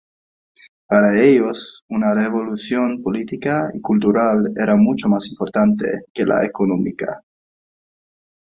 Para 0.87 1.21
ellos, 1.21 1.85
una 1.89 2.11
revolución 2.15 3.03
política 3.03 3.65
y 3.71 3.81
cultural 3.81 4.51
era 4.59 4.75
mucho 4.75 5.07
más 5.09 5.27
importante 5.29 5.85
que 6.11 6.25
la 6.25 6.43
económica. 6.43 7.21